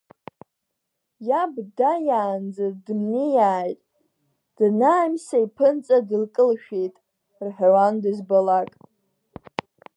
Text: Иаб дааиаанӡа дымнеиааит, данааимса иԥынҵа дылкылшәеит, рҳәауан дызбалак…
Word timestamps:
Иаб 1.27 1.53
дааиаанӡа 1.77 2.67
дымнеиааит, 2.85 3.79
данааимса 4.57 5.37
иԥынҵа 5.45 5.97
дылкылшәеит, 6.07 6.95
рҳәауан 7.45 7.95
дызбалак… 8.01 8.69